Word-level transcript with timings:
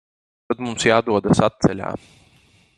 Tad 0.51 0.63
mums 0.67 0.87
jādodas 0.89 1.43
atceļā. 1.49 1.93